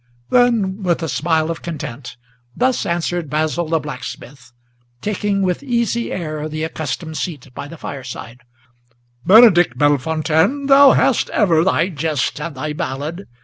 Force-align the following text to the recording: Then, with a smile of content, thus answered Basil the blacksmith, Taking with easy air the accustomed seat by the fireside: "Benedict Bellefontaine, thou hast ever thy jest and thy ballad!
Then, 0.31 0.81
with 0.81 1.03
a 1.03 1.07
smile 1.07 1.51
of 1.51 1.61
content, 1.61 2.17
thus 2.55 2.87
answered 2.87 3.29
Basil 3.29 3.67
the 3.67 3.77
blacksmith, 3.77 4.51
Taking 4.99 5.43
with 5.43 5.61
easy 5.61 6.11
air 6.11 6.49
the 6.49 6.63
accustomed 6.63 7.17
seat 7.17 7.53
by 7.53 7.67
the 7.67 7.77
fireside: 7.77 8.39
"Benedict 9.27 9.77
Bellefontaine, 9.77 10.65
thou 10.65 10.93
hast 10.93 11.29
ever 11.29 11.63
thy 11.63 11.89
jest 11.89 12.41
and 12.41 12.55
thy 12.55 12.73
ballad! 12.73 13.27